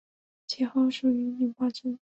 [0.47, 1.99] 其后属于李茂贞。